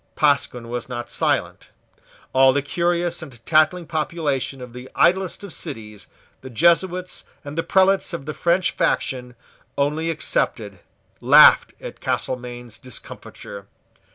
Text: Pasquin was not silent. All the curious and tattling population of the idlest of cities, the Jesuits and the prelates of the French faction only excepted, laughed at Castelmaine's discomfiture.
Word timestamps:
Pasquin 0.15 0.67
was 0.67 0.89
not 0.89 1.11
silent. 1.11 1.69
All 2.33 2.53
the 2.53 2.63
curious 2.63 3.21
and 3.21 3.39
tattling 3.45 3.85
population 3.85 4.59
of 4.59 4.73
the 4.73 4.89
idlest 4.95 5.43
of 5.43 5.53
cities, 5.53 6.07
the 6.41 6.49
Jesuits 6.49 7.23
and 7.45 7.55
the 7.55 7.61
prelates 7.61 8.11
of 8.11 8.25
the 8.25 8.33
French 8.33 8.71
faction 8.71 9.35
only 9.77 10.09
excepted, 10.09 10.79
laughed 11.21 11.75
at 11.79 11.99
Castelmaine's 11.99 12.79
discomfiture. 12.79 13.67